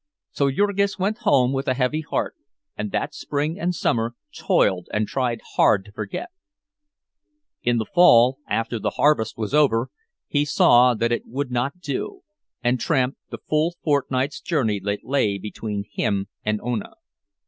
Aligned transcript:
So 0.31 0.49
Jurgis 0.51 0.97
went 0.97 1.19
home 1.19 1.53
with 1.53 1.67
a 1.67 1.75
heavy 1.75 2.01
heart, 2.01 2.33
and 2.75 2.89
that 2.91 3.13
spring 3.13 3.59
and 3.59 3.75
summer 3.75 4.15
toiled 4.35 4.87
and 4.91 5.05
tried 5.07 5.41
hard 5.53 5.85
to 5.85 5.91
forget. 5.91 6.29
In 7.61 7.77
the 7.77 7.85
fall, 7.85 8.39
after 8.49 8.79
the 8.79 8.89
harvest 8.97 9.37
was 9.37 9.53
over, 9.53 9.89
he 10.27 10.43
saw 10.43 10.95
that 10.95 11.11
it 11.11 11.27
would 11.27 11.51
not 11.51 11.81
do, 11.81 12.21
and 12.63 12.79
tramped 12.79 13.19
the 13.29 13.37
full 13.47 13.75
fortnight's 13.83 14.41
journey 14.41 14.79
that 14.79 15.03
lay 15.03 15.37
between 15.37 15.85
him 15.93 16.29
and 16.43 16.59
Ona. 16.61 16.93